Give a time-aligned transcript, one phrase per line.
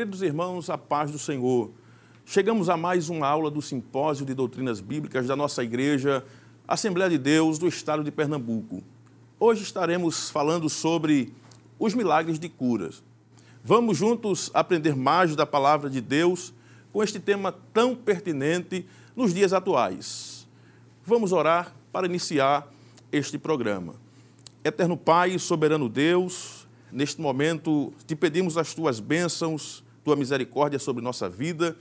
[0.00, 1.70] Queridos irmãos, a paz do Senhor.
[2.24, 6.24] Chegamos a mais uma aula do Simpósio de Doutrinas Bíblicas da nossa igreja,
[6.66, 8.82] Assembleia de Deus do Estado de Pernambuco.
[9.38, 11.34] Hoje estaremos falando sobre
[11.78, 13.02] os milagres de curas.
[13.62, 16.54] Vamos juntos aprender mais da palavra de Deus
[16.94, 20.48] com este tema tão pertinente nos dias atuais.
[21.04, 22.72] Vamos orar para iniciar
[23.12, 23.96] este programa.
[24.64, 26.60] Eterno Pai, soberano Deus,
[26.92, 31.76] Neste momento, te pedimos as tuas bênçãos, tua misericórdia sobre nossa vida,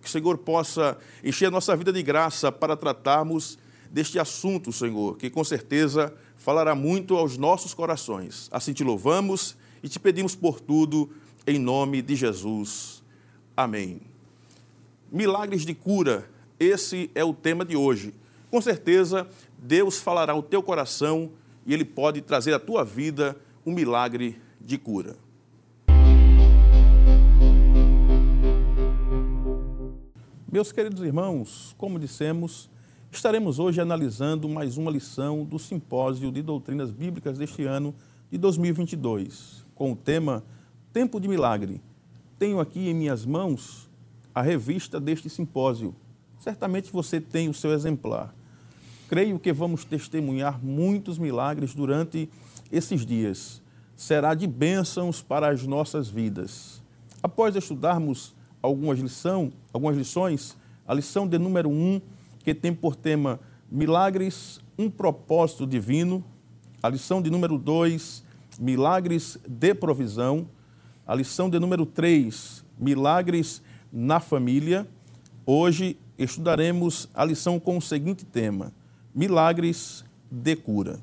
[0.00, 3.58] que o Senhor possa encher a nossa vida de graça para tratarmos
[3.90, 8.48] deste assunto, Senhor, que com certeza falará muito aos nossos corações.
[8.52, 11.10] Assim te louvamos e te pedimos por tudo,
[11.46, 13.02] em nome de Jesus.
[13.56, 14.00] Amém.
[15.10, 18.14] Milagres de cura, esse é o tema de hoje.
[18.50, 21.30] Com certeza, Deus falará ao teu coração
[21.66, 25.16] e Ele pode trazer à tua vida um milagre de cura.
[30.52, 32.68] Meus queridos irmãos, como dissemos,
[33.08, 37.94] estaremos hoje analisando mais uma lição do Simpósio de Doutrinas Bíblicas deste ano
[38.28, 40.42] de 2022, com o tema
[40.92, 41.80] Tempo de Milagre.
[42.36, 43.88] Tenho aqui em minhas mãos
[44.34, 45.94] a revista deste simpósio.
[46.40, 48.34] Certamente você tem o seu exemplar.
[49.08, 52.28] Creio que vamos testemunhar muitos milagres durante
[52.72, 53.62] esses dias
[53.94, 56.82] será de bênçãos para as nossas vidas.
[57.22, 62.00] Após estudarmos algumas, lição, algumas lições, a lição de número 1, um,
[62.44, 66.24] que tem por tema Milagres, um propósito divino,
[66.82, 68.24] a lição de número 2,
[68.58, 70.46] Milagres de provisão,
[71.06, 74.86] a lição de número 3, Milagres na família.
[75.46, 78.72] Hoje estudaremos a lição com o seguinte tema:
[79.14, 80.98] Milagres de cura.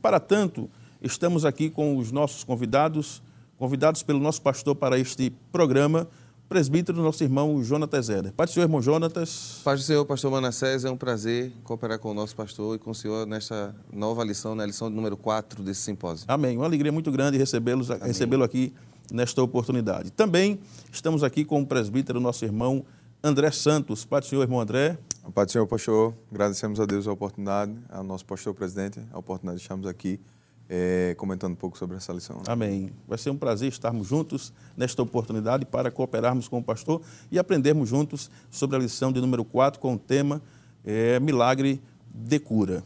[0.00, 0.70] Para tanto,
[1.06, 3.22] Estamos aqui com os nossos convidados,
[3.58, 6.08] convidados pelo nosso pastor para este programa,
[6.48, 8.32] presbítero nosso irmão Jonatas Zeder.
[8.32, 9.60] Pai do Senhor, irmão Jonatas.
[9.64, 12.90] Pai do Senhor, pastor Manassés, é um prazer cooperar com o nosso pastor e com
[12.90, 16.24] o senhor nesta nova lição, na lição número 4 desse simpósio.
[16.28, 16.56] Amém.
[16.56, 18.72] Uma alegria muito grande recebê-lo recebê aqui
[19.10, 20.10] nesta oportunidade.
[20.10, 20.60] Também
[20.92, 22.84] estamos aqui com o presbítero, nosso irmão
[23.22, 24.04] André Santos.
[24.04, 24.96] Pai do Senhor, irmão André.
[25.34, 29.58] Pai do Senhor, pastor, agradecemos a Deus a oportunidade, ao nosso pastor presidente, a oportunidade
[29.58, 30.20] de estarmos aqui
[30.68, 32.36] é, comentando um pouco sobre essa lição.
[32.36, 32.42] Né?
[32.48, 32.90] Amém.
[33.06, 37.00] Vai ser um prazer estarmos juntos nesta oportunidade para cooperarmos com o pastor
[37.30, 40.42] e aprendermos juntos sobre a lição de número 4 com o tema
[40.84, 41.80] é, Milagre
[42.12, 42.82] de Cura.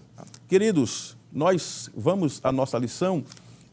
[0.48, 3.24] Queridos, nós vamos à nossa lição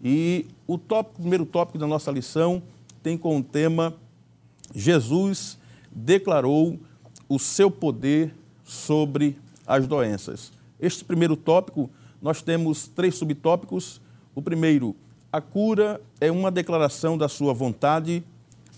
[0.03, 2.62] e o, tópico, o primeiro tópico da nossa lição
[3.01, 3.95] tem com o tema
[4.74, 5.57] Jesus
[5.91, 6.79] declarou
[7.28, 10.51] o seu poder sobre as doenças.
[10.79, 11.89] Este primeiro tópico
[12.22, 14.01] nós temos três subtópicos.
[14.33, 14.95] O primeiro,
[15.31, 18.23] a cura é uma declaração da sua vontade.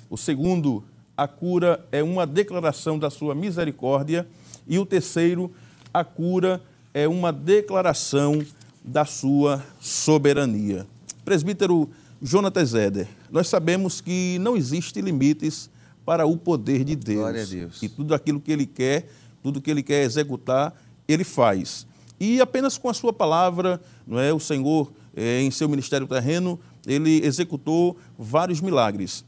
[0.09, 0.83] O segundo,
[1.15, 4.27] a cura é uma declaração da sua misericórdia.
[4.67, 5.51] E o terceiro,
[5.93, 6.61] a cura
[6.93, 8.43] é uma declaração
[8.83, 10.85] da sua soberania.
[11.23, 11.89] Presbítero
[12.21, 15.69] Jonatas Eder, nós sabemos que não existe limites
[16.05, 17.19] para o poder de Deus.
[17.19, 17.83] Glória a Deus.
[17.83, 19.07] E tudo aquilo que ele quer,
[19.43, 20.75] tudo que ele quer executar,
[21.07, 21.85] ele faz.
[22.19, 26.59] E apenas com a sua palavra, não é, o Senhor, é, em seu ministério terreno,
[26.85, 29.23] ele executou vários milagres.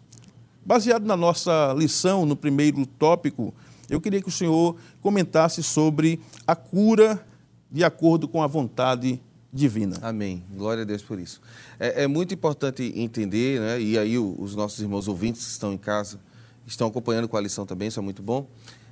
[0.65, 3.53] Baseado na nossa lição, no primeiro tópico,
[3.89, 7.25] eu queria que o Senhor comentasse sobre a cura
[7.71, 9.21] de acordo com a vontade
[9.51, 9.97] divina.
[10.01, 10.43] Amém.
[10.53, 11.41] Glória a Deus por isso.
[11.79, 15.77] É, é muito importante entender, né, e aí os nossos irmãos ouvintes que estão em
[15.77, 16.19] casa
[16.67, 18.47] estão acompanhando com a lição também, isso é muito bom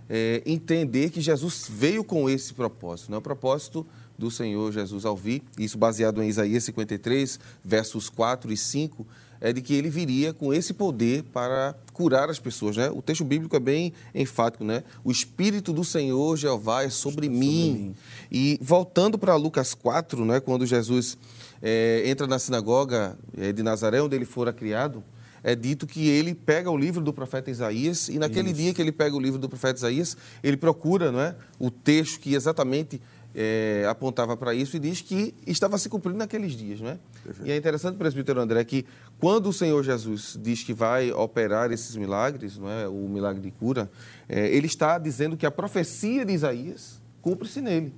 [0.10, 3.18] é, entender que Jesus veio com esse propósito, né?
[3.18, 3.86] o propósito
[4.18, 9.08] do Senhor Jesus ao vir, isso baseado em Isaías 53, versos 4 e 5,
[9.42, 12.90] é de que ele viria com esse poder para curar as pessoas, né?
[12.90, 14.84] O texto bíblico é bem enfático, né?
[15.02, 17.38] O Espírito do Senhor Jeová é sobre, mim.
[17.40, 17.96] mim.
[18.30, 20.42] E voltando para Lucas 4, né?
[20.42, 21.18] Quando Jesus
[21.62, 25.02] é, entra na sinagoga é, de Nazaré, onde ele fora criado,
[25.44, 28.62] é dito que ele pega o livro do profeta Isaías e naquele Isso.
[28.62, 32.20] dia que ele pega o livro do profeta Isaías, ele procura não é, o texto
[32.20, 33.02] que exatamente
[33.34, 36.82] é, apontava para isso e diz que estava se cumprindo naqueles dias.
[36.82, 36.98] Não é?
[37.44, 38.86] E é interessante, presbítero André, que
[39.20, 43.52] quando o Senhor Jesus diz que vai operar esses milagres, não é, o milagre de
[43.52, 43.90] cura,
[44.28, 47.94] é, ele está dizendo que a profecia de Isaías cumpre-se nele.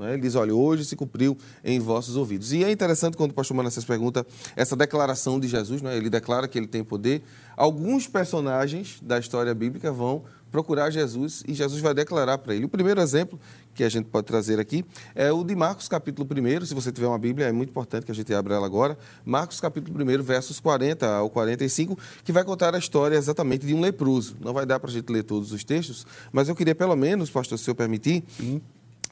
[0.00, 0.14] É?
[0.14, 2.52] Ele diz, olha, hoje se cumpriu em vossos ouvidos.
[2.52, 5.96] E é interessante quando o pastor Manassés pergunta essa declaração de Jesus, é?
[5.96, 7.22] ele declara que ele tem poder.
[7.56, 10.22] Alguns personagens da história bíblica vão
[10.52, 12.66] procurar Jesus e Jesus vai declarar para ele.
[12.66, 13.40] O primeiro exemplo
[13.74, 14.84] que a gente pode trazer aqui
[15.14, 16.66] é o de Marcos, capítulo 1.
[16.66, 18.98] Se você tiver uma Bíblia, é muito importante que a gente abra ela agora.
[19.24, 23.80] Marcos, capítulo 1, versos 40 ao 45, que vai contar a história exatamente de um
[23.80, 24.36] leproso.
[24.40, 27.30] Não vai dar para a gente ler todos os textos, mas eu queria pelo menos,
[27.30, 28.60] pastor, se eu permitir, Sim.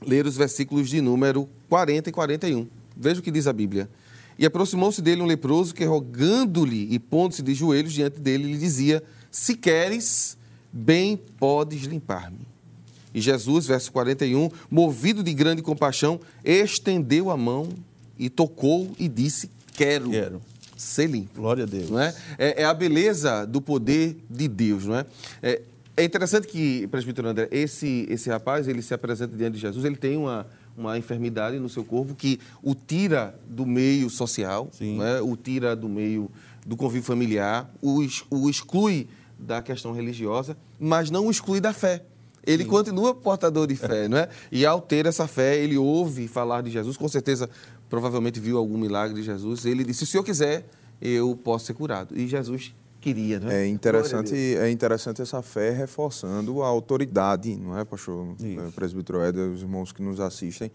[0.07, 2.67] Ler os versículos de número 40 e 41.
[2.97, 3.89] Veja o que diz a Bíblia.
[4.39, 9.03] E aproximou-se dele um leproso que, rogando-lhe e pondo-se de joelhos diante dele, lhe dizia:
[9.31, 10.37] Se queres,
[10.73, 12.49] bem podes limpar-me.
[13.13, 17.69] E Jesus, verso 41, movido de grande compaixão, estendeu a mão
[18.19, 20.11] e tocou e disse: Quero.
[20.11, 20.41] Quero.
[20.77, 21.41] Ser limpo.
[21.43, 21.91] Glória a Deus.
[21.91, 22.15] Não é?
[22.39, 25.07] É, é a beleza do poder de Deus, não é?
[25.43, 25.61] é?
[26.01, 29.97] É interessante que, presbítero André, esse, esse rapaz, ele se apresenta diante de Jesus, ele
[29.97, 35.21] tem uma, uma enfermidade no seu corpo que o tira do meio social, é?
[35.21, 36.31] o tira do meio
[36.67, 37.99] do convívio familiar, o,
[38.31, 39.09] o exclui
[39.39, 42.03] da questão religiosa, mas não o exclui da fé.
[42.47, 42.71] Ele Sim.
[42.71, 44.31] continua portador de fé, não é?
[44.51, 47.47] E ao ter essa fé, ele ouve falar de Jesus, com certeza,
[47.91, 49.67] provavelmente viu algum milagre de Jesus.
[49.67, 50.67] Ele disse: Se o senhor quiser,
[50.99, 52.19] eu posso ser curado.
[52.19, 53.65] E Jesus queria, não é?
[53.65, 58.35] É interessante, é interessante essa fé reforçando a autoridade, não é, pastor?
[58.39, 58.61] Isso.
[58.61, 60.71] É, presbítero Éder, os irmãos que nos assistem,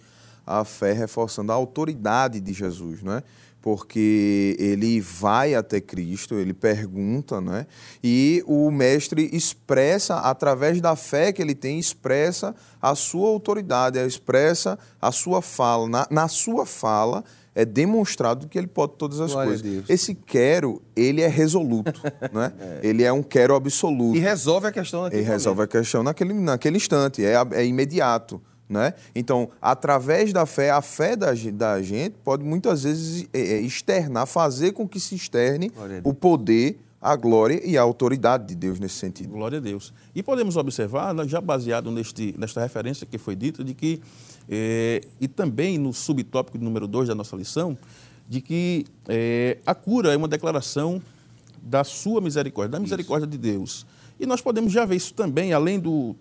[0.46, 3.24] a fé reforçando a autoridade de Jesus, não é?
[3.66, 7.66] porque ele vai até Cristo, ele pergunta, né?
[8.04, 14.78] E o mestre expressa, através da fé que ele tem, expressa a sua autoridade, expressa
[15.02, 15.90] a sua fala.
[15.90, 17.24] Na, na sua fala
[17.56, 19.90] é demonstrado que ele pode todas as Glória coisas.
[19.90, 22.02] Esse quero, ele é resoluto,
[22.34, 22.54] né?
[22.60, 22.80] É.
[22.84, 24.16] Ele é um quero absoluto.
[24.16, 28.42] E resolve a questão naquele E resolve a questão naquele, naquele instante, é, é imediato.
[28.68, 28.96] Né?
[29.14, 34.26] Então, através da fé, a fé da, da gente pode muitas vezes é, é, externar,
[34.26, 35.72] fazer com que se externe
[36.04, 39.30] o poder, a glória e a autoridade de Deus nesse sentido.
[39.30, 39.94] Glória a Deus.
[40.16, 44.02] E podemos observar, já baseado neste, nesta referência que foi dita, de que,
[44.50, 47.78] é, e também no subtópico número 2 da nossa lição,
[48.28, 51.02] de que é, a cura é uma declaração
[51.62, 53.32] da sua misericórdia, da misericórdia isso.
[53.32, 53.86] de Deus.
[54.20, 56.16] E nós podemos já ver isso também, além do,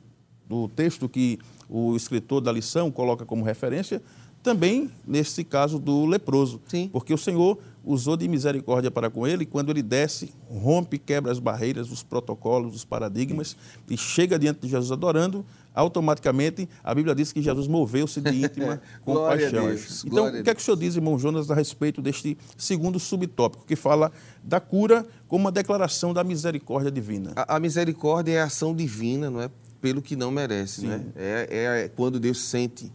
[0.48, 1.38] do texto que
[1.68, 4.02] o escritor da lição coloca como referência,
[4.44, 6.60] também nesse caso do leproso.
[6.68, 6.90] Sim.
[6.92, 11.38] Porque o Senhor usou de misericórdia para com ele quando ele desce, rompe, quebra as
[11.38, 13.94] barreiras, os protocolos, os paradigmas Sim.
[13.94, 15.44] e chega diante de Jesus adorando,
[15.74, 19.74] automaticamente a Bíblia diz que Jesus moveu-se de íntima compaixão.
[20.04, 23.64] Então, o que é que o senhor diz, irmão Jonas, a respeito deste segundo subtópico,
[23.64, 24.12] que fala
[24.42, 27.32] da cura como uma declaração da misericórdia divina?
[27.34, 29.50] A, a misericórdia é a ação divina, não é?
[29.80, 31.04] pelo que não merece, né?
[31.14, 32.90] É, é, quando Deus sente.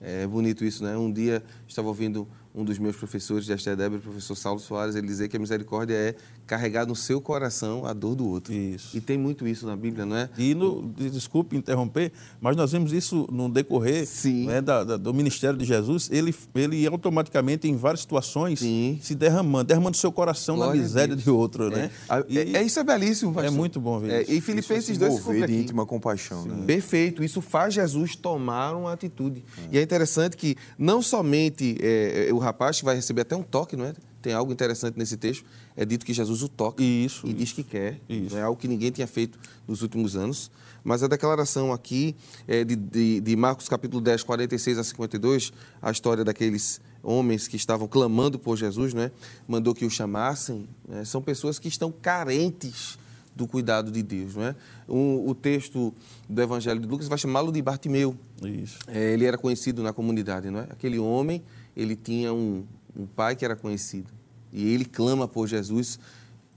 [0.00, 0.96] É bonito isso, né?
[0.96, 5.06] Um dia estava ouvindo um dos meus professores de Estedébrio, o professor Saulo Soares, ele
[5.06, 6.14] dizer que a misericórdia é
[6.50, 8.52] carregar no seu coração a dor do outro.
[8.52, 8.96] Isso.
[8.96, 10.28] E tem muito isso na Bíblia, não é?
[10.36, 12.10] E, no, desculpe interromper,
[12.40, 14.04] mas nós vemos isso no decorrer
[14.46, 18.98] né, da, da, do ministério de Jesus, ele, ele automaticamente, em várias situações, Sim.
[19.00, 21.70] se derramando, derramando seu coração Glória na miséria de outro, é.
[21.70, 21.90] né?
[22.28, 23.52] E, é, é, isso é belíssimo, pastor.
[23.52, 24.32] É muito bom ver é, isso.
[24.32, 26.64] E Filipenses 2 se de íntima compaixão, né?
[26.66, 27.22] Perfeito.
[27.22, 29.44] Isso faz Jesus tomar uma atitude.
[29.56, 29.76] É.
[29.76, 33.84] E é interessante que não somente é, o rapaz vai receber até um toque, não
[33.84, 33.92] é?
[34.20, 35.44] Tem algo interessante nesse texto.
[35.76, 37.38] É dito que Jesus o toca isso, e isso.
[37.38, 38.00] diz que quer.
[38.08, 38.36] Isso.
[38.36, 40.50] É algo que ninguém tinha feito nos últimos anos.
[40.82, 42.14] Mas a declaração aqui
[42.46, 47.56] é de, de, de, Marcos capítulo 10, 46 a 52, a história daqueles homens que
[47.56, 49.10] estavam clamando por Jesus, né?
[49.46, 50.68] mandou que o chamassem.
[50.88, 51.04] Né?
[51.04, 52.98] São pessoas que estão carentes
[53.34, 54.36] do cuidado de Deus.
[54.36, 54.56] Não é?
[54.88, 55.94] o, o texto
[56.28, 58.16] do Evangelho de Lucas vai chamá-lo de Bartimeu.
[58.42, 58.78] Isso.
[58.88, 60.50] É, ele era conhecido na comunidade.
[60.50, 60.66] Não é?
[60.70, 61.42] Aquele homem
[61.76, 62.64] ele tinha um,
[62.96, 64.10] um pai que era conhecido.
[64.52, 65.98] E ele clama por Jesus.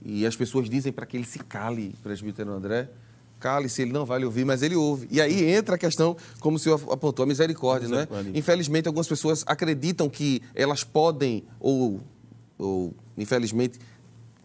[0.04, 2.90] E as pessoas dizem para que ele se cale, presbítero André.
[3.40, 5.06] Cale-se, ele não vai lhe ouvir, mas ele ouve.
[5.10, 8.08] E aí entra a questão, como o senhor apontou, a misericórdia, né?
[8.34, 12.00] Infelizmente, algumas pessoas acreditam que elas podem, ou,
[12.58, 13.78] ou infelizmente,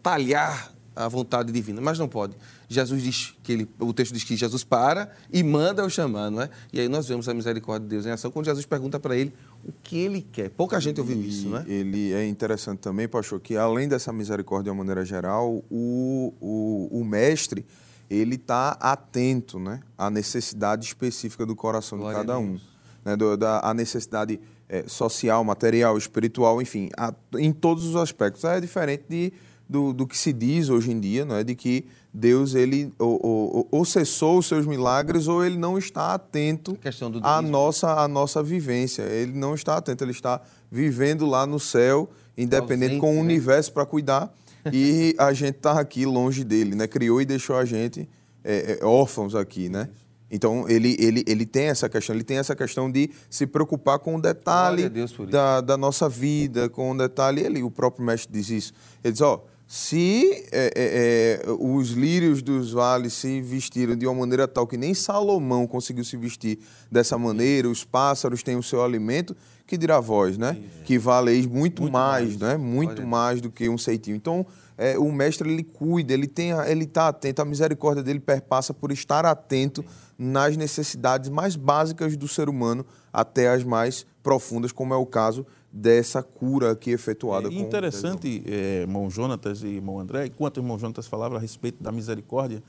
[0.02, 2.36] talhar a vontade divina, mas não pode.
[2.68, 6.42] Jesus diz que ele, o texto diz que Jesus para e manda o chamar, não
[6.42, 6.50] é?
[6.72, 9.32] E aí nós vemos a misericórdia de Deus em ação quando Jesus pergunta para ele
[9.64, 10.50] o que ele quer.
[10.50, 11.64] Pouca gente ouviu isso, não é?
[11.68, 17.00] Ele é interessante também, pastor, que além dessa misericórdia de uma maneira geral, o, o,
[17.00, 17.64] o mestre
[18.08, 22.58] ele está atento, né, à necessidade específica do coração Glória de cada um,
[23.04, 28.42] né, do, da a necessidade é, social, material, espiritual, enfim, a, em todos os aspectos.
[28.44, 29.32] É diferente de
[29.68, 31.44] do, do que se diz hoje em dia, não é?
[31.44, 36.14] De que Deus ele ou, ou, ou cessou os seus milagres ou ele não está
[36.14, 36.76] atento
[37.22, 39.02] à nossa, à nossa vivência.
[39.02, 40.40] Ele não está atento, ele está
[40.70, 43.20] vivendo lá no céu, independente, ausente, com o né?
[43.20, 44.32] universo para cuidar.
[44.72, 46.86] E a gente está aqui longe dele, né?
[46.86, 48.08] Criou e deixou a gente
[48.44, 49.88] é, é, órfãos aqui, né?
[50.30, 54.16] Então ele, ele, ele tem essa questão, ele tem essa questão de se preocupar com
[54.16, 54.88] o detalhe
[55.28, 57.40] da, da nossa vida, com o detalhe.
[57.40, 58.72] Ele, o próprio mestre diz isso.
[59.02, 64.16] Ele diz, ó, se é, é, é, os lírios dos vales se vestiram de uma
[64.16, 66.58] maneira tal que nem Salomão conseguiu se vestir
[66.90, 69.36] dessa maneira, os pássaros têm o seu alimento,
[69.68, 70.54] que dirá vós, né?
[70.54, 72.56] Sim, que valeis muito, muito mais, mais, né?
[72.56, 73.06] Muito Olha.
[73.06, 74.16] mais do que um ceitinho.
[74.16, 74.44] Então,
[74.76, 78.90] é, o mestre ele cuida, ele tem, ele está atento, a misericórdia dele perpassa por
[78.90, 79.84] estar atento
[80.18, 85.46] nas necessidades mais básicas do ser humano até as mais profundas, como é o caso
[85.72, 87.48] dessa cura aqui efetuada.
[87.48, 91.82] É interessante, é, irmão Jonatas e irmão André, enquanto o irmão Jonatas falava a respeito
[91.82, 92.62] da misericórdia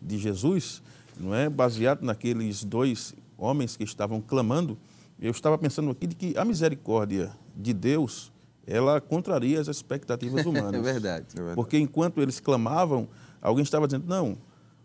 [0.00, 0.82] de Jesus,
[1.18, 4.76] não é baseado naqueles dois homens que estavam clamando,
[5.18, 8.32] eu estava pensando aqui de que a misericórdia de Deus,
[8.66, 10.74] ela contraria as expectativas humanas.
[10.74, 11.54] é, verdade, é verdade.
[11.54, 13.08] Porque enquanto eles clamavam,
[13.40, 14.36] alguém estava dizendo, não,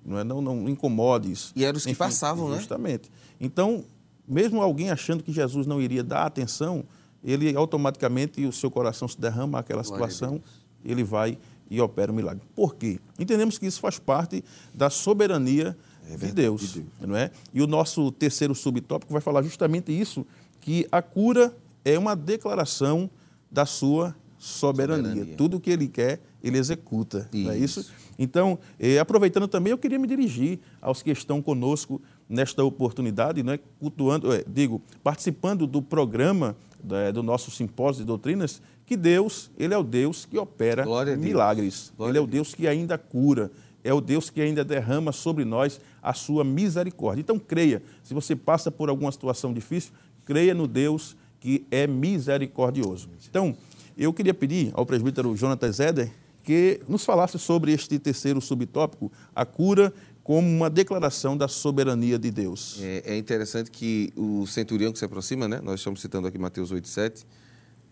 [0.06, 1.52] não, é, não, não incomodes.
[1.56, 2.56] E eram os que Enfim, passavam, justamente.
[2.56, 2.60] né?
[2.60, 3.12] Justamente.
[3.42, 3.84] Então,
[4.28, 6.86] mesmo alguém achando que Jesus não iria dar atenção,
[7.24, 10.42] ele automaticamente, o seu coração se derrama àquela situação,
[10.84, 11.38] ele vai
[11.70, 12.44] e opera o milagre.
[12.56, 13.00] Por quê?
[13.20, 14.44] Entendemos que isso faz parte
[14.74, 15.78] da soberania
[16.10, 17.32] é de, Deus, de Deus, não é?
[17.54, 20.26] E o nosso terceiro subtópico vai falar justamente isso,
[20.62, 23.10] que a cura é uma declaração
[23.52, 25.10] da sua soberania.
[25.10, 25.36] soberania.
[25.36, 27.44] Tudo o que ele quer, ele executa, isso.
[27.44, 27.92] não é isso?
[28.18, 33.54] Então, eh, aproveitando também, eu queria me dirigir aos que estão conosco nesta oportunidade, não
[33.54, 33.60] é?
[33.80, 36.56] cultuando, é, digo, participando do programa
[36.92, 40.86] é, do nosso simpósio de doutrinas, que Deus, Ele é o Deus que opera
[41.18, 41.94] milagres.
[42.00, 43.52] Ele é o Deus que ainda cura,
[43.84, 47.22] é o Deus que ainda derrama sobre nós a sua misericórdia.
[47.22, 49.92] Então creia, se você passa por alguma situação difícil,
[50.26, 53.10] creia no Deus que é misericordioso.
[53.30, 53.56] Então,
[53.98, 56.12] eu queria pedir ao presbítero Jonathan Zeder
[56.44, 59.94] que nos falasse sobre este terceiro subtópico, a cura
[60.28, 62.82] como uma declaração da soberania de Deus.
[62.82, 65.62] É, é, interessante que o centurião que se aproxima, né?
[65.64, 67.26] nós estamos citando aqui Mateus 8, 7,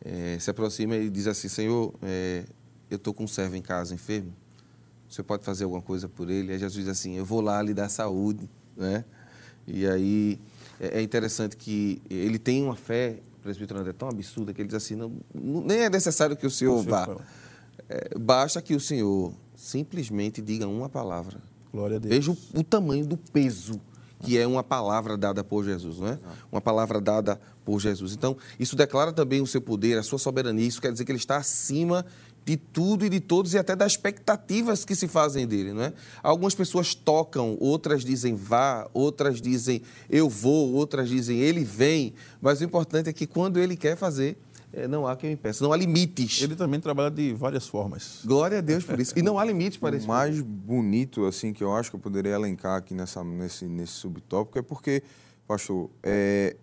[0.03, 2.43] é, se aproxima e diz assim, Senhor, é,
[2.91, 4.33] eu estou com um servo em casa enfermo,
[5.07, 6.51] você pode fazer alguma coisa por ele?
[6.51, 9.05] Aí Jesus diz assim, eu vou lá lhe dar saúde, né?
[9.65, 10.37] E aí
[10.77, 14.67] é, é interessante que ele tem uma fé, o presbítero André, tão absurda que ele
[14.67, 17.17] diz assim, não, nem é necessário que o Senhor, o senhor vá,
[17.87, 21.39] é, basta que o Senhor simplesmente diga uma palavra,
[21.75, 22.15] Glória a Deus.
[22.15, 23.81] Veja o, o tamanho do peso
[24.21, 26.19] que é uma palavra dada por Jesus, não é?
[26.51, 28.13] Uma palavra dada por Jesus.
[28.13, 30.65] Então, isso declara também o seu poder, a sua soberania.
[30.65, 32.03] Isso quer dizer que ele está acima
[32.45, 35.93] de tudo e de todos e até das expectativas que se fazem dele, não é?
[36.23, 42.61] Algumas pessoas tocam, outras dizem vá, outras dizem eu vou, outras dizem ele vem, mas
[42.61, 44.37] o importante é que quando ele quer fazer,
[44.75, 46.41] é, não há quem impeça, não há limites.
[46.41, 48.19] Ele também trabalha de várias formas.
[48.25, 49.17] Glória a Deus por isso.
[49.17, 50.05] E não há limites para isso.
[50.05, 53.93] O mais bonito, assim, que eu acho que eu poderia elencar aqui nessa, nesse, nesse
[53.93, 55.01] subtópico é porque,
[55.47, 56.57] pastor, é,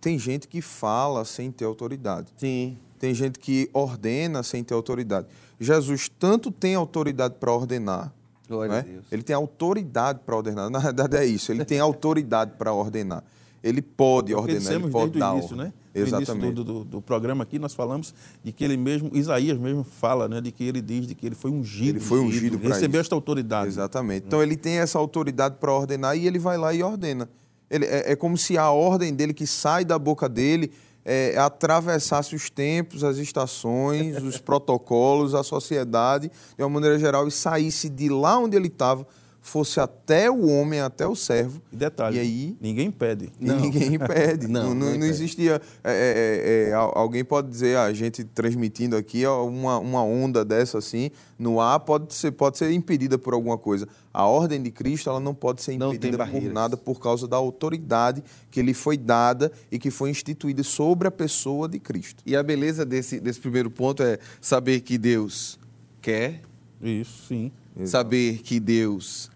[0.00, 2.32] tem gente que fala sem ter autoridade.
[2.38, 2.78] Sim.
[2.98, 5.26] Tem gente que ordena sem ter autoridade.
[5.60, 8.12] Jesus tanto tem autoridade para ordenar,
[8.48, 8.78] Glória né?
[8.78, 9.04] a Deus.
[9.12, 10.70] Ele tem autoridade para ordenar.
[10.70, 13.22] Na verdade é isso, ele tem autoridade para ordenar.
[13.62, 15.72] Ele pode ordenar, ele pode dar início, né?
[16.02, 16.30] Exatamente.
[16.30, 19.84] No início do, do, do, programa aqui, nós falamos de que ele mesmo, Isaías mesmo
[19.84, 21.98] fala, né, de que ele diz de que ele foi ungido.
[21.98, 23.68] Ele foi ungido, ungido Recebeu esta autoridade.
[23.68, 24.26] Exatamente.
[24.26, 27.28] Então ele tem essa autoridade para ordenar e ele vai lá e ordena.
[27.70, 30.72] Ele, é, é, como se a ordem dele que sai da boca dele
[31.04, 37.30] é, atravessasse os tempos, as estações, os protocolos, a sociedade, de uma maneira geral, e
[37.30, 39.06] saísse de lá onde ele estava
[39.40, 41.60] fosse até o homem, até o servo.
[41.72, 43.30] E detalhe, e aí, ninguém impede.
[43.40, 43.60] Não.
[43.60, 44.46] Ninguém impede.
[44.46, 45.60] não, não, não, não existia.
[45.82, 51.10] É, é, é, alguém pode dizer, a gente transmitindo aqui, uma, uma onda dessa assim,
[51.38, 53.88] no ar, pode ser, pode ser impedida por alguma coisa.
[54.12, 58.22] A ordem de Cristo ela não pode ser impedida por nada por causa da autoridade
[58.50, 62.22] que lhe foi dada e que foi instituída sobre a pessoa de Cristo.
[62.26, 65.58] E a beleza desse, desse primeiro ponto é saber que Deus
[66.00, 66.42] quer.
[66.80, 67.52] Isso, sim.
[67.86, 69.30] Saber que Deus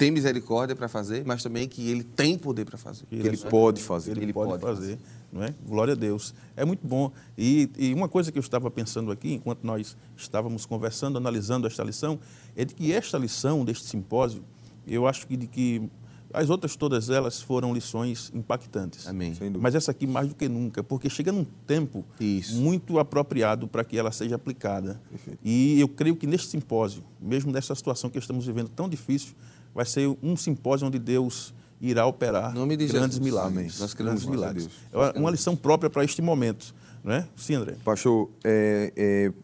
[0.00, 3.04] tem misericórdia para fazer, mas também que ele tem poder para fazer.
[3.04, 4.12] Que ele pode fazer.
[4.12, 4.98] Ele, ele pode, pode fazer, fazer,
[5.30, 5.54] não é?
[5.66, 6.34] Glória a Deus.
[6.56, 7.12] É muito bom.
[7.36, 11.84] E, e, uma coisa que eu estava pensando aqui, enquanto nós estávamos conversando, analisando esta
[11.84, 12.18] lição,
[12.56, 14.42] é de que esta lição deste simpósio,
[14.86, 15.82] eu acho que de que
[16.32, 19.06] as outras todas elas foram lições impactantes.
[19.06, 19.34] Amém.
[19.58, 22.56] Mas essa aqui mais do que nunca, porque chega num tempo Isso.
[22.56, 25.00] muito apropriado para que ela seja aplicada.
[25.10, 25.38] Perfeito.
[25.44, 29.34] E eu creio que neste simpósio, mesmo nessa situação que estamos vivendo tão difícil,
[29.74, 33.18] vai ser um simpósio onde Deus irá operar grandes Jesus.
[33.18, 33.80] milagres.
[33.80, 34.68] Nós grandes milagres.
[34.92, 36.74] É uma lição própria para este momento.
[37.02, 37.26] Não é?
[37.34, 37.76] Sim, André.
[37.82, 38.92] Pastor, é,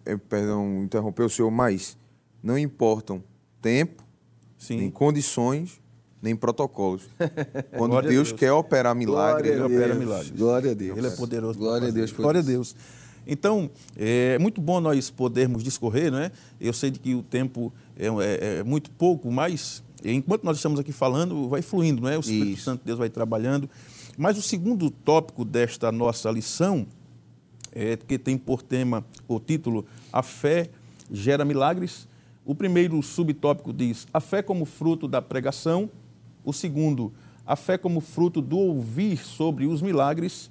[0.04, 1.96] é, é, perdão interromper o senhor, mas
[2.42, 3.22] não importam
[3.62, 4.04] tempo,
[4.58, 4.76] Sim.
[4.76, 5.80] nem condições,
[6.26, 7.02] nem protocolos.
[7.76, 8.38] Quando Glória Deus, Deus.
[8.40, 9.98] quer operar milagre, Glória ele a opera Deus.
[9.98, 10.30] milagres.
[10.30, 10.98] Glória a Deus.
[10.98, 11.58] Ele é poderoso.
[11.58, 11.90] Glória a.
[11.90, 12.76] Deus por Glória a Deus.
[13.26, 16.30] Então, é muito bom nós podermos discorrer, não é?
[16.60, 20.92] Eu sei que o tempo é, é- é muito pouco, mas enquanto nós estamos aqui
[20.92, 22.16] falando, vai fluindo, não é?
[22.16, 22.64] O Espírito Isso.
[22.64, 23.68] Santo de Deus vai trabalhando.
[24.16, 26.86] Mas o segundo tópico desta nossa lição,
[27.72, 30.70] é, que tem por tema o título A Fé
[31.10, 32.06] Gera Milagres.
[32.44, 35.90] O primeiro subtópico diz a fé como fruto da pregação.
[36.46, 37.12] O segundo,
[37.44, 40.50] a fé como fruto do ouvir sobre os milagres.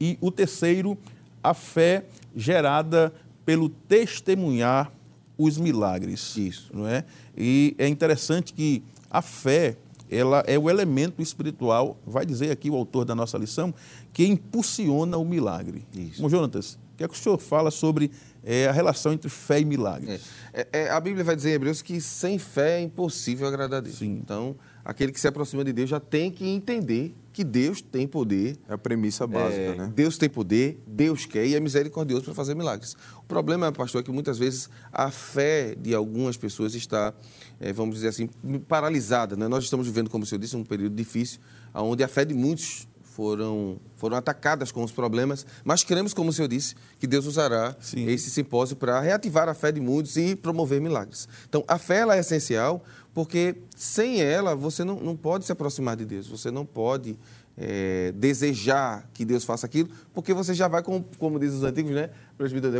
[0.00, 0.98] E o terceiro,
[1.42, 3.14] a fé gerada
[3.46, 4.90] pelo testemunhar
[5.38, 6.36] os milagres.
[6.36, 6.70] Isso.
[6.74, 7.04] Não é?
[7.36, 9.76] E é interessante que a fé
[10.10, 13.74] ela é o elemento espiritual, vai dizer aqui o autor da nossa lição,
[14.12, 15.84] que impulsiona o milagre.
[15.94, 16.22] Isso.
[16.22, 18.10] Bom, Jonatas, o que é que o senhor fala sobre
[18.44, 20.20] eh, a relação entre fé e milagres?
[20.52, 23.80] É, é, a Bíblia vai dizer em Hebreus que sem fé é impossível agradar a
[23.80, 23.96] Deus.
[23.98, 24.20] Sim.
[24.22, 28.56] Então, aquele que se aproxima de Deus já tem que entender que Deus tem poder.
[28.68, 29.92] É a premissa básica, é, né?
[29.94, 32.96] Deus tem poder, Deus quer e é misericordioso para fazer milagres.
[33.18, 37.12] O problema, pastor, é que muitas vezes a fé de algumas pessoas está,
[37.58, 38.28] é, vamos dizer assim,
[38.68, 39.34] paralisada.
[39.34, 39.48] Né?
[39.48, 41.40] Nós estamos vivendo, como o senhor disse, um período difícil,
[41.74, 46.32] onde a fé de muitos foram, foram atacadas com os problemas, mas cremos, como o
[46.32, 48.08] senhor disse, que Deus usará Sim.
[48.08, 51.28] esse simpósio para reativar a fé de muitos e promover milagres.
[51.48, 52.84] Então, a fé é essencial,
[53.14, 57.16] porque sem ela você não, não pode se aproximar de Deus, você não pode
[57.56, 61.92] é, desejar que Deus faça aquilo, porque você já vai, com, como dizem os antigos,
[61.92, 62.10] né?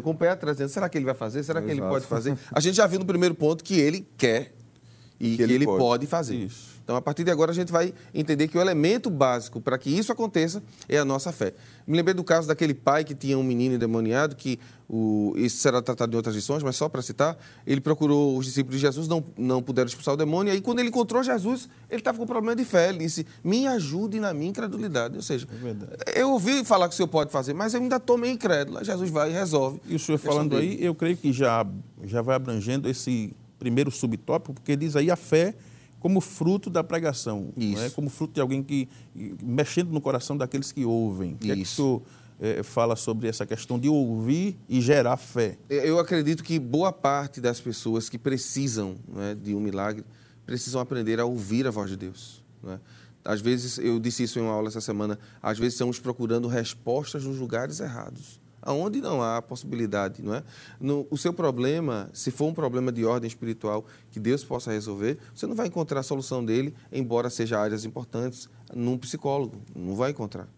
[0.02, 1.42] Com o pé atrás, dizendo, será que ele vai fazer?
[1.44, 1.92] Será que ele Exato.
[1.92, 2.36] pode fazer?
[2.50, 4.52] A gente já viu no primeiro ponto que ele quer
[5.20, 6.06] e que, ele, pode.
[6.06, 6.34] fazer.
[6.34, 6.73] Isso.
[6.84, 9.88] Então, a partir de agora, a gente vai entender que o elemento básico para que
[9.88, 11.54] isso aconteça é a nossa fé.
[11.86, 15.80] Me lembrei do caso daquele pai que tinha um menino endemoniado, que o, isso será
[15.80, 19.24] tratado em outras lições, mas só para citar, ele procurou os discípulos de Jesus, não,
[19.36, 22.54] não puderam expulsar o demônio, e aí quando ele encontrou Jesus, ele estava com problema
[22.54, 25.16] de fé, ele disse, me ajude na minha incredulidade.
[25.16, 25.46] Ou seja,
[26.06, 28.84] É eu ouvi falar que o senhor pode fazer, mas eu ainda estou meio incrédulo.
[28.84, 29.80] Jesus vai e resolve.
[29.86, 31.66] E o senhor falando aí, eu creio que já,
[32.04, 35.54] já vai abrangendo esse primeiro subtópico, porque diz aí a fé
[36.04, 37.64] como fruto da pregação, é?
[37.64, 37.94] Isso.
[37.94, 38.86] como fruto de alguém que,
[39.42, 41.32] mexendo no coração daqueles que ouvem.
[41.32, 42.02] O que é que Isso.
[42.38, 45.56] eh, fala sobre essa questão de ouvir e gerar fé?
[45.66, 50.04] Eu acredito que boa parte das pessoas que precisam né, de um milagre
[50.44, 52.44] precisam aprender a ouvir a voz de Deus.
[52.62, 52.78] né?
[53.24, 57.24] Às vezes, eu disse isso em uma aula essa semana, às vezes estamos procurando respostas
[57.24, 60.22] nos lugares errados, aonde não há possibilidade.
[60.22, 60.42] Não é?
[60.80, 65.18] No, o seu problema, se for um problema de ordem espiritual que Deus possa resolver,
[65.34, 69.60] você não vai encontrar a solução dele, embora seja áreas importantes, num psicólogo.
[69.74, 70.48] Não vai encontrar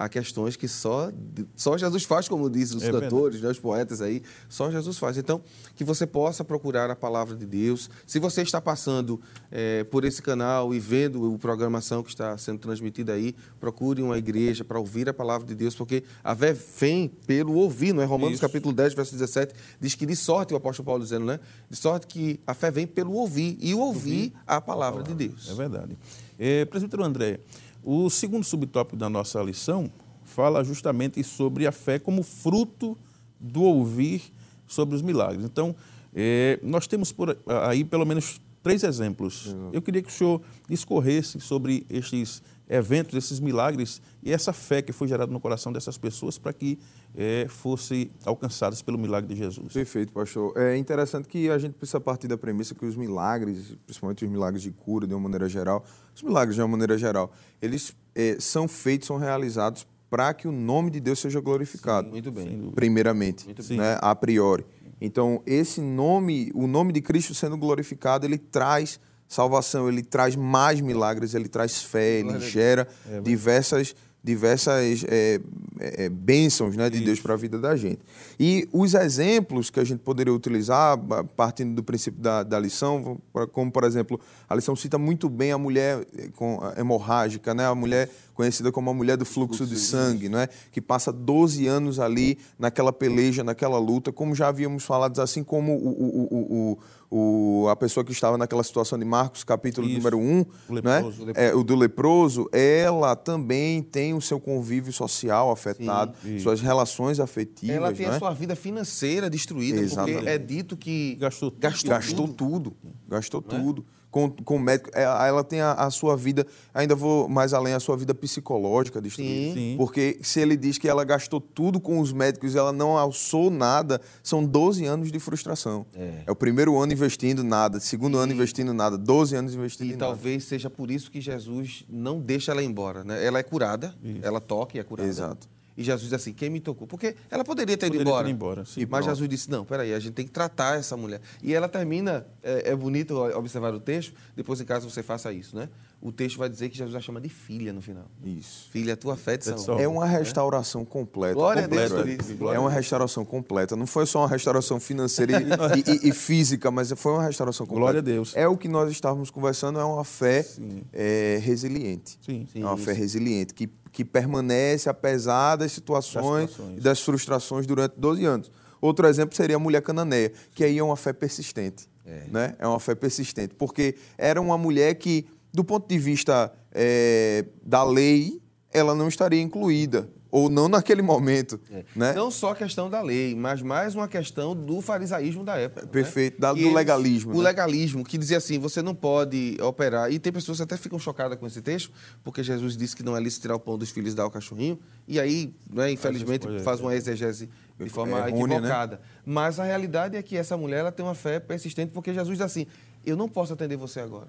[0.00, 1.12] há questões que só,
[1.54, 5.18] só Jesus faz, como dizem os É cantores, né, os poetas aí, só Jesus faz.
[5.18, 5.42] Então,
[5.76, 7.90] que você possa procurar a palavra de Deus.
[8.06, 9.20] Se você está passando
[9.52, 14.16] eh, por esse canal e vendo a programação que está sendo transmitida aí, procure uma
[14.16, 18.06] igreja para ouvir a palavra de Deus, porque a fé vem pelo ouvir, não é?
[18.06, 18.42] Romanos Isso.
[18.42, 21.38] capítulo 10, verso 17, diz que de sorte, o apóstolo Paulo dizendo, né?
[21.68, 25.50] De sorte que a fé vem pelo ouvir, e o ouvir a palavra de Deus.
[25.50, 25.98] É verdade.
[26.38, 27.40] Eh, presbítero André,
[27.82, 29.90] o segundo subtópico da nossa lição
[30.24, 32.96] fala justamente sobre a fé como fruto
[33.38, 34.22] do ouvir
[34.66, 35.44] sobre os milagres.
[35.44, 35.74] Então,
[36.14, 39.54] eh, nós temos por aí pelo menos três exemplos.
[39.72, 44.92] Eu queria que o senhor discorresse sobre estes eventos, esses milagres e essa fé que
[44.92, 46.78] foi gerada no coração dessas pessoas para que
[47.16, 49.72] eh, fossem alcançadas pelo milagre de Jesus.
[49.72, 50.56] Perfeito, pastor.
[50.56, 54.62] É interessante que a gente precisa partir da premissa que os milagres, principalmente os milagres
[54.62, 58.68] de cura, de uma maneira geral, os milagres de uma maneira geral, eles eh, são
[58.68, 62.08] feitos, são realizados para que o nome de Deus seja glorificado.
[62.08, 62.70] Muito bem.
[62.74, 63.78] Primeiramente, bem.
[63.78, 64.64] né, a priori.
[65.00, 70.80] Então, esse nome, o nome de Cristo sendo glorificado, ele traz salvação, ele traz mais
[70.80, 72.86] milagres, ele traz fé, ele gera
[73.22, 75.40] diversas diversas é,
[75.80, 78.00] é, bênçãos né, de Deus para a vida da gente.
[78.38, 80.98] E os exemplos que a gente poderia utilizar,
[81.36, 83.18] partindo do princípio da, da lição,
[83.52, 87.66] como, por exemplo, a lição cita muito bem a mulher eh, com a hemorrágica, né,
[87.66, 91.98] a mulher conhecida como a mulher do fluxo de sangue, né, que passa 12 anos
[91.98, 96.78] ali naquela peleja, naquela luta, como já havíamos falado, assim como o, o, o, o,
[97.10, 99.96] o- a pessoa que estava naquela situação de Marcos, capítulo Isso.
[99.98, 101.02] número 1, O né,
[101.34, 107.76] é, o do leproso, ela também tem o seu convívio social afetado, suas relações afetivas.
[107.76, 108.14] Ela tem né?
[108.14, 110.16] a sua vida financeira destruída, Exatamente.
[110.18, 111.60] porque é dito que Gastou tudo.
[111.60, 112.34] gastou, Gastou tudo.
[112.34, 112.76] tudo.
[113.08, 113.84] Gastou tudo.
[114.10, 114.90] Com, com o médico.
[114.92, 119.00] É, Ela tem a, a sua vida, ainda vou mais além, a sua vida psicológica
[119.00, 119.54] destruída.
[119.54, 119.54] Sim.
[119.54, 119.74] Sim.
[119.76, 123.50] Porque se ele diz que ela gastou tudo com os médicos e ela não alçou
[123.50, 125.86] nada, são 12 anos de frustração.
[125.94, 126.30] É.
[126.30, 130.06] o primeiro ano investindo nada, segundo ano investindo nada, 12 anos investindo E em nada.
[130.06, 133.24] talvez seja por isso que Jesus não deixa ela embora, né?
[133.24, 135.08] Ela é curada, ela toca e é curada.
[135.08, 135.48] Exato.
[135.76, 136.86] E Jesus diz assim, quem me tocou?
[136.86, 138.28] Porque ela poderia ter ido Poderia ter embora.
[138.28, 138.80] ido embora, sim.
[138.80, 139.04] mas pronto.
[139.04, 141.20] Jesus disse, não, peraí, a gente tem que tratar essa mulher.
[141.42, 145.56] E ela termina, é, é bonito observar o texto, depois em casa você faça isso,
[145.56, 145.68] né?
[146.02, 148.06] O texto vai dizer que Jesus a chama de filha no final.
[148.24, 148.68] Isso.
[148.70, 149.64] Filha, a tua fé te salvou.
[149.64, 149.84] salvou.
[149.84, 151.34] É uma restauração completa.
[151.34, 152.02] Glória a Deus completa.
[152.18, 152.72] por isso, É a uma Deus.
[152.74, 153.76] restauração completa.
[153.76, 155.44] Não foi só uma restauração financeira e,
[156.06, 157.80] e- e física, mas foi uma restauração completa.
[157.82, 158.34] Glória a Deus.
[158.34, 160.82] É o que nós estávamos conversando, é uma fé Sim.
[160.90, 162.18] é, resiliente.
[162.24, 162.46] Sim.
[162.54, 162.98] é uma Sim, fé sim.
[163.00, 166.78] resiliente, que, que permanece apesar das situações, Das situações.
[166.78, 168.50] e das frustrações durante 12 anos.
[168.80, 171.88] Outro exemplo seria a mulher cananeia, que aí é uma fé persistente.
[172.06, 172.24] É.
[172.30, 172.56] Né?
[172.58, 177.84] é uma fé persistente, porque era uma mulher que, do ponto de vista é, da
[177.84, 178.40] lei,
[178.72, 181.58] ela não estaria incluída, ou não naquele momento.
[181.70, 181.84] É.
[181.94, 182.12] Né?
[182.12, 185.82] Não só a questão da lei, mas mais uma questão do farisaísmo da época.
[185.82, 185.88] né?
[185.90, 187.44] Perfeito, da- Que do eles- legalismo, O né?
[187.44, 190.10] legalismo, que dizia assim, você não pode operar.
[190.12, 191.90] E tem pessoas que até ficam chocadas com esse texto,
[192.22, 194.30] porque Jesus disse que não é lícito tirar o pão dos filhos e dar ao
[194.30, 194.78] cachorrinho.
[195.08, 198.54] E aí, né, infelizmente, coisas, faz uma exegese de forma É errônea, né?
[198.56, 199.00] equivocada.
[199.24, 202.44] Mas a realidade é que essa mulher ela tem uma fé persistente, porque Jesus diz
[202.44, 202.66] assim,
[203.04, 204.28] eu não posso atender você agora.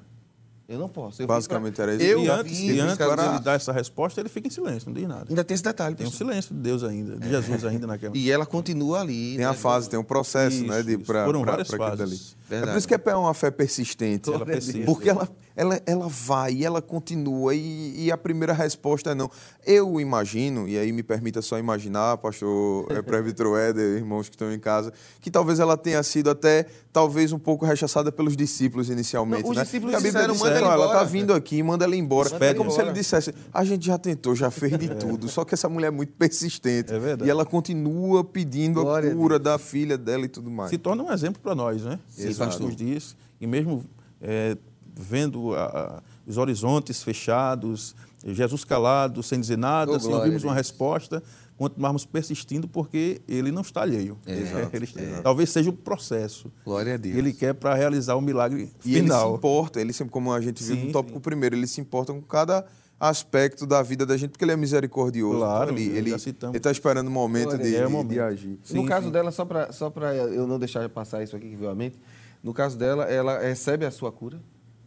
[0.72, 1.22] Eu não posso.
[1.22, 2.04] Eu Basicamente pra- era isso.
[2.04, 4.94] Eu E antes, e antes buscar- dele dar essa resposta, ele fica em silêncio, não
[4.94, 5.26] diz nada.
[5.30, 8.16] Ainda tem esse detalhe, Tem um silêncio de Deus ainda, de Jesus ainda naquela.
[8.16, 9.36] E ela continua ali.
[9.36, 9.54] Tem a né?
[9.58, 10.82] fase, tem um processo, Isso, né?
[10.82, 11.06] De, isso.
[11.06, 12.04] pra, Foram pra- várias pra aquilo
[12.52, 12.64] fases.
[12.64, 12.72] É Verdade.
[12.72, 14.30] por isso que é uma fé persistente.
[14.30, 14.84] Ela persiste.
[14.84, 19.30] Porque ela, ela, ela vai ela continua, e, e a primeira resposta é não.
[19.66, 24.52] Eu imagino, e aí me permita só imaginar, pastor é, presbítero Éder, irmãos que estão
[24.52, 29.44] em casa, que talvez ela tenha sido até, talvez, um pouco rechaçada pelos discípulos inicialmente.
[29.44, 29.64] Não, os né?
[29.64, 31.86] discípulos Porque a Bíblia disseram, diz, "Manda ela "Ó, ela embora." está vindo aqui, manda
[31.86, 32.30] ela embora.
[32.30, 33.00] Manda é como se ele embora.
[33.00, 36.14] dissesse, a gente já tentou, já fez de tudo, só que essa mulher é muito
[36.14, 36.94] persistente.
[36.94, 37.28] É verdade.
[37.28, 40.70] E ela continua pedindo Glória a a cura da filha dela e tudo mais.
[40.70, 42.00] se torna um exemplo para nós, né?
[42.10, 42.67] Sim, Pastor.
[42.67, 43.15] últimos dias.
[43.39, 43.84] E mesmo
[44.21, 44.58] é,
[44.95, 50.54] vendo a- a- os horizontes fechados, Jesus calado, sem dizer nada, Oh, sem ouvirmos uma
[50.54, 51.23] resposta,
[51.58, 54.17] continuarmos persistindo porque ele não está alheio.
[54.27, 56.51] Exato, Ele está- Talvez seja o processo.
[56.63, 57.15] Glória a Deus.
[57.17, 59.36] Ele quer para realizar o milagre E ele se final.
[59.36, 61.21] importa, ele sempre, como a gente viu Sim, no tópico sim.
[61.21, 62.65] primeiro, ele se importa com cada
[62.99, 65.39] aspecto da vida da gente, porque ele é misericordioso.
[65.39, 66.54] Claro, Então, ele, já ele, citamos.
[66.54, 67.77] ele tá esperando o momento Glória.
[67.77, 68.10] É o momento.
[68.12, 68.49] de agir.
[68.60, 69.12] no Sim, caso sim.
[69.12, 71.97] dela, só para só pra eu não deixar passar isso aqui que veio à mente,
[72.43, 74.39] no caso dela, ela recebe a sua cura,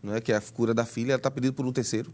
[0.03, 2.13] né, que é a cura da filha, ela está pedindo por um terceiro.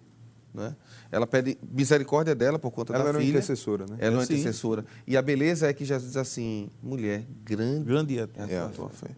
[0.53, 0.75] Né?
[1.13, 3.31] Ela pede misericórdia dela por conta Ela da era uma filha.
[3.39, 3.97] intercessora, né?
[4.01, 4.35] Ela é uma Sim.
[4.35, 4.85] intercessora.
[5.07, 8.89] E a beleza é que Jesus diz assim, mulher, grande Grande é, É a tua
[8.91, 9.11] fé.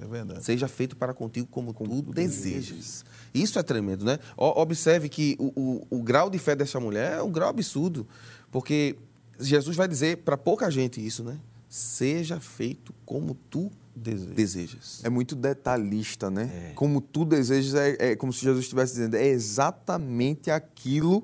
[0.00, 0.42] é verdade.
[0.42, 3.04] seja feito para contigo como, tu desejas.
[3.34, 4.18] Isso é tremendo, né?
[4.34, 8.06] O- Observe que o, o- o grau de fé dessa mulher é um grau absurdo,
[8.50, 8.96] porque
[9.38, 11.38] Jesus vai dizer para pouca gente isso, né?
[11.68, 14.32] Seja feito como tu Desejo.
[14.32, 15.00] desejas.
[15.04, 16.72] É muito detalhista, né?
[16.74, 21.22] Como tu desejas, é, é como se Jesus estivesse dizendo, é exatamente aquilo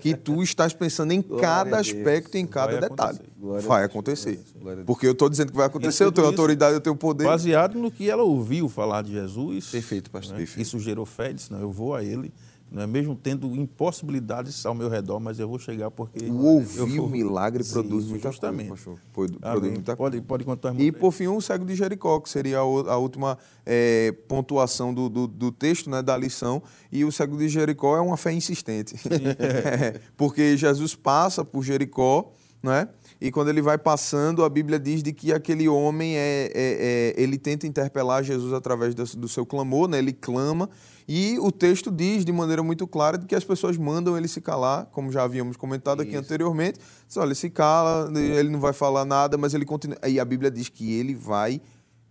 [0.00, 3.18] que tu estás pensando em Glória cada aspecto, em cada Vai detalhe.
[3.18, 3.68] acontecer.
[3.68, 4.40] Vai acontecer.
[4.84, 7.24] Porque eu estou dizendo que vai acontecer, eu tenho isso autoridade, eu tenho poder.
[7.24, 9.66] Baseado no que ela ouviu falar de Jesus.
[9.70, 10.32] Perfeito, pastor.
[10.32, 10.38] né?
[10.38, 10.66] Perfeito.
[10.66, 12.32] Isso gerou fé, disse, não, eu vou a ele,
[12.70, 16.26] não é mesmo tendo impossibilidades ao meu redor, mas eu vou chegar porque...
[16.26, 18.68] O ouvir o milagre Sim, produz isso, muita justamente.
[18.68, 18.98] coisa, pastor.
[19.40, 20.10] Produz muita coisa.
[20.10, 20.78] Pode, pode contar.
[20.78, 25.08] E, por fim, o cego de Jericó, que seria a, a última eh, pontuação do,
[25.08, 26.62] do, do texto, né, da lição.
[26.92, 28.96] E o cego de Jericó é uma fé insistente.
[29.38, 32.88] É, Porque Jesus passa por Jericó, né?
[33.20, 37.22] E quando ele vai passando, a Bíblia diz de que aquele homem é, é- é-
[37.22, 39.98] ele tenta interpelar Jesus através do, do seu clamor, né?
[39.98, 40.70] Ele clama
[41.08, 44.40] e o texto diz de maneira muito clara de que as pessoas mandam ele se
[44.40, 46.20] calar, como já havíamos comentado aqui Isso.
[46.20, 46.78] anteriormente.
[47.06, 49.98] Diz, olha, se cala, ele não vai falar nada, mas ele continua.
[50.06, 51.60] E a Bíblia diz que ele vai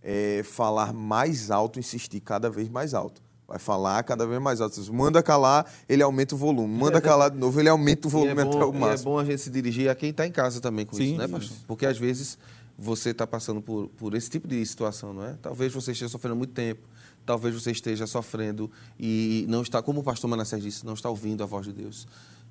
[0.01, 3.21] é, falar mais alto, insistir cada vez mais alto.
[3.47, 4.93] Vai falar cada vez mais alto.
[4.93, 6.77] Manda calar, ele aumenta o volume.
[6.77, 9.11] Manda calar de novo, ele aumenta o E volume é, até o bom, é máximo.
[9.11, 11.27] bom a gente se dirigir a quem está em casa também com Sim, isso, né,
[11.27, 11.57] pastor?
[11.65, 12.37] Porque às vezes
[12.77, 15.35] você está passando por, por esse tipo de situação, não é?
[15.41, 16.81] Talvez você esteja sofrendo muito tempo,
[17.25, 21.41] talvez você esteja sofrendo e não está, como o pastor Manassés disse, não está ouvindo
[21.41, 22.05] a voz de Deus.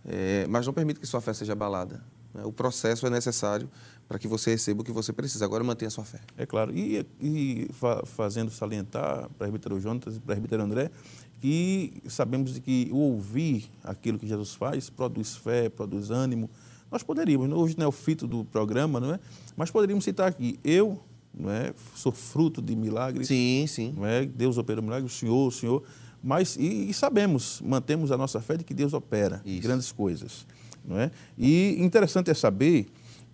[0.08, 2.02] É, mas não permita que sua fé seja abalada.
[2.32, 2.42] né?
[2.44, 3.68] O processo é necessário
[4.08, 5.44] para que você receba o que você precisa.
[5.44, 6.20] Agora mantenha a sua fé.
[6.36, 6.72] É claro.
[6.76, 10.90] E, e fa- fazendo salientar, presbítero Jonas e presbítero André,
[11.40, 16.48] que sabemos de que o ouvir aquilo que Jesus faz produz fé, produz ânimo.
[16.90, 19.20] Nós poderíamos, hoje não é o fito do programa, não é?
[19.56, 21.00] Mas poderíamos citar aqui, eu
[21.34, 23.92] não é, sou fruto de milagres, Sim, sim.
[23.96, 24.24] não é?
[24.24, 25.82] Deus operou milagres, o Senhor, o Senhor.
[26.22, 29.62] mas e, e sabemos, mantemos a nossa fé de que Deus opera Isso.
[29.62, 30.46] grandes coisas.
[30.84, 31.10] Não é?
[31.36, 32.86] E interessante é saber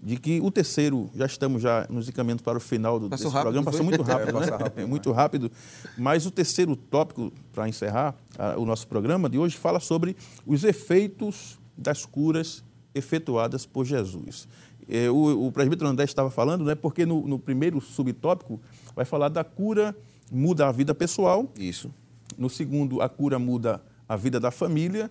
[0.03, 3.43] de que o terceiro, já estamos já nos encaminhando para o final do desse rápido,
[3.43, 4.47] programa, passou muito rápido, é, né?
[4.47, 5.53] rápido, muito rápido,
[5.97, 10.65] mas o terceiro tópico, para encerrar a, o nosso programa de hoje, fala sobre os
[10.65, 14.49] efeitos das curas efetuadas por Jesus.
[14.89, 18.61] É, o, o presbítero André estava falando, né, porque no, no primeiro subtópico
[18.97, 19.97] vai falar da cura
[20.31, 21.49] muda a vida pessoal.
[21.57, 21.93] Isso.
[22.37, 25.11] No segundo, a cura muda a vida da família.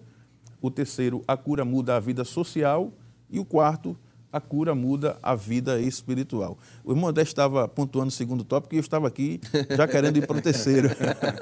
[0.62, 2.92] O terceiro, a cura muda a vida social.
[3.30, 3.98] E o quarto,
[4.32, 6.58] a cura muda a vida espiritual.
[6.84, 9.42] O irmão André estava pontuando o segundo tópico e eu estava aqui
[9.76, 10.90] já querendo ir para o terceiro.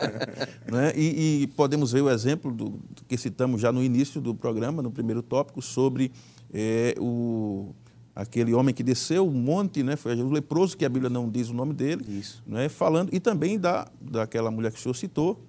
[0.72, 0.92] né?
[0.96, 4.82] e, e, podemos ver o exemplo do, do, que citamos já no início do programa,
[4.82, 6.12] no primeiro tópico, sobre
[6.52, 7.74] é, o,
[8.16, 11.50] aquele homem que desceu o monte, né, foi o leproso, que a Bíblia não diz
[11.50, 12.44] o nome dele, Isso.
[12.46, 15.42] Né, falando, e também da, daquela mulher que o senhor citou,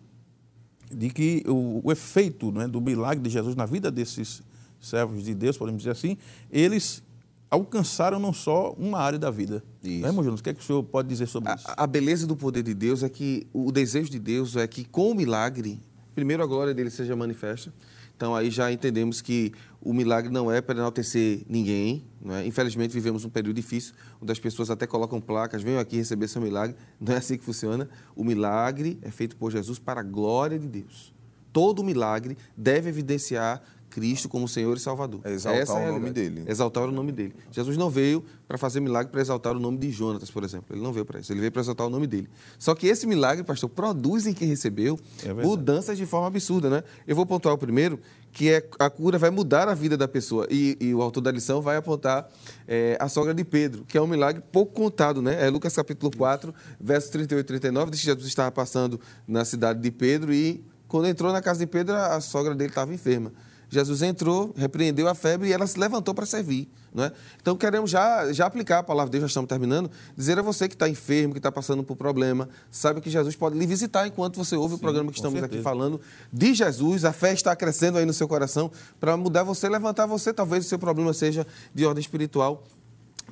[0.92, 4.42] de que o, o efeito né, do milagre de Jesus na vida desses
[4.81, 6.16] servos de Deus, podemos dizer assim,
[6.50, 7.03] eles
[7.51, 9.63] alcançaram não só uma área da vida.
[9.83, 10.03] Isso.
[10.03, 10.41] Né, irmão Jonas?
[10.41, 11.67] O que, é que o senhor pode dizer sobre a, isso?
[11.69, 15.11] A beleza do poder de Deus é que o desejo de Deus é que com
[15.11, 15.83] o milagre,
[16.15, 17.73] primeiro a glória dele seja manifesta.
[18.17, 22.05] Então aí já entendemos que o milagre não é para enaltecer ninguém.
[22.21, 22.47] Não é?
[22.47, 26.43] Infelizmente vivemos um período difícil, onde as pessoas até colocam placas, venham aqui receber seu
[26.43, 26.77] milagre.
[27.01, 27.89] Não é assim que funciona.
[28.15, 31.15] O milagre é feito por Jesus para a glória de Deus.
[31.51, 35.20] Todo milagre deve evidenciar Cristo como Senhor e Salvador.
[35.24, 36.44] É exaltar Essa é o nome dele.
[36.46, 37.35] Exaltar o nome dele.
[37.50, 40.74] Jesus não veio para fazer milagre para exaltar o nome de Jonatas, por exemplo.
[40.74, 41.33] Ele não veio para isso.
[41.33, 42.29] Ele veio para exaltar o nome dele.
[42.59, 46.85] Só que esse milagre, pastor, produz em quem recebeu é mudanças de forma absurda, né?
[47.07, 47.98] Eu vou pontuar o primeiro,
[48.33, 50.46] que é a cura vai mudar a vida da pessoa.
[50.50, 52.29] E, e o autor da lição vai apontar
[52.66, 55.44] é, a sogra de Pedro, que é um milagre pouco contado, né?
[55.44, 59.81] É Lucas capítulo 4, versos 38 e 39, diz que Jesus estava passando na cidade
[59.81, 63.33] de Pedro e quando entrou na casa de Pedro, a sogra dele estava enferma.
[63.71, 66.69] Jesus entrou, repreendeu a febre e ela se levantou para servir.
[66.93, 67.13] Não é?
[67.41, 70.67] Então, queremos já, já aplicar a palavra de Deus, já estamos terminando, dizer a você
[70.69, 74.37] que está enfermo, que está passando por problema, sabe que Jesus pode lhe visitar enquanto
[74.37, 75.61] você ouve Sim, o programa que estamos certeza.
[75.61, 76.01] aqui falando
[76.33, 77.05] de Jesus.
[77.05, 80.33] A fé está crescendo aí no seu coração para mudar você, levantar você.
[80.33, 82.65] Talvez o seu problema seja de ordem espiritual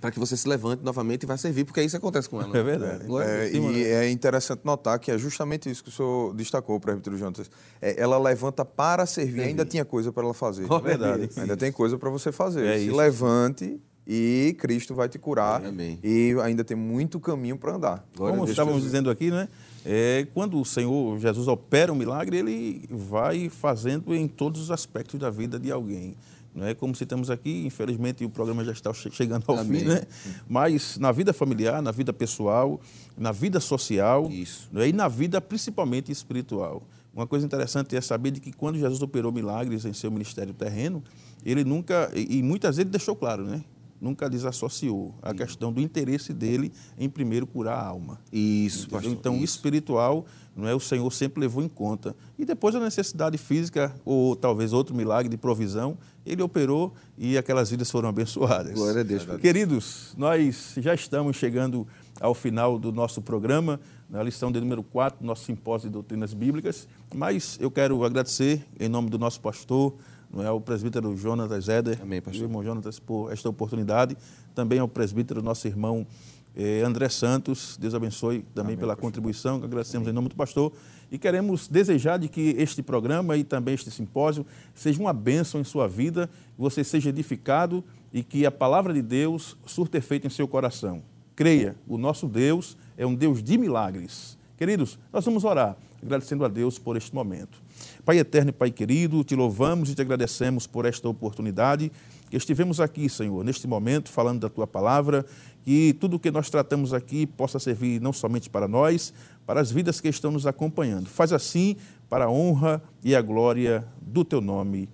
[0.01, 2.57] para que você se levante novamente e vá servir, porque isso acontece com ela.
[2.57, 3.05] É verdade.
[3.23, 7.51] É, e é interessante notar que é justamente isso que o senhor destacou, presbítero Jonas.
[7.81, 10.67] É, ela levanta para servir, ainda tinha coisa para ela fazer.
[10.71, 11.31] É verdade.
[11.37, 12.65] Ainda tem coisa para você fazer.
[12.67, 12.97] É se isso.
[12.97, 15.65] levante e Cristo vai te curar.
[15.65, 15.99] Amém.
[16.03, 18.09] E ainda tem muito caminho para andar.
[18.17, 19.49] Glória Como estávamos dizendo aqui, né?
[19.85, 25.21] É, quando o Senhor Jesus opera um milagre, ele vai fazendo em todos os aspectos
[25.21, 26.17] da vida de alguém.
[26.67, 29.81] É como citamos aqui, infelizmente o programa já está chegando ao Amém.
[29.81, 30.03] fim, né?
[30.49, 32.81] Mas na vida familiar, na vida pessoal,
[33.17, 34.69] na vida social, Isso.
[34.73, 34.89] Não é?
[34.89, 36.83] e na vida principalmente espiritual.
[37.15, 41.03] Uma coisa interessante é saber de que quando Jesus operou milagres em seu ministério terreno,
[41.45, 43.65] ele nunca, e muitas vezes ele deixou claro, né?
[44.01, 48.21] Nunca desassociou a questão do interesse dele em primeiro curar a alma.
[48.33, 49.43] Isso, pastor, Então, isso.
[49.43, 52.15] o espiritual, não é, o Senhor sempre levou em conta.
[52.39, 57.71] E depois a necessidade física ou talvez outro milagre de provisão, ele operou e aquelas
[57.71, 58.75] vidas foram abençoadas.
[58.75, 59.25] Glória a Deus.
[59.41, 61.87] Queridos, nós já estamos chegando
[62.21, 66.35] ao final do nosso programa, na lição de número 4 do nosso simpósio de doutrinas
[66.35, 69.95] bíblicas, mas eu quero agradecer em nome do nosso pastor,
[70.33, 72.43] não é o presbítero Jonatas Éder, Amém, pastor.
[72.43, 74.17] irmão Jonatas, por esta oportunidade.
[74.55, 76.07] Também ao presbítero, nosso irmão
[76.55, 77.79] eh, André Santos.
[77.81, 79.09] Deus abençoe também Amém, pela pastor.
[79.09, 80.13] contribuição, agradecemos Amém.
[80.13, 80.73] em nome do pastor.
[81.11, 85.65] E queremos desejar de que este programa e também este simpósio seja uma bênção em
[85.65, 90.31] sua vida, que você seja edificado e que a palavra de Deus surta efeito em
[90.31, 91.03] seu coração.
[91.35, 94.37] Creia, o nosso Deus é um Deus de milagres.
[94.57, 97.61] Queridos, nós vamos orar, agradecendo a Deus por este momento.
[98.05, 101.91] Pai eterno e Pai querido, te louvamos e te agradecemos por esta oportunidade
[102.31, 105.25] que estivemos aqui, Senhor, neste momento, falando da tua palavra,
[105.65, 109.13] que tudo o que nós tratamos aqui possa servir não somente para nós,
[109.47, 111.09] para as vidas que estão nos acompanhando.
[111.09, 111.77] Faz assim
[112.09, 114.89] para a honra e a glória do teu nome.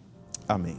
[0.46, 0.76] Amém.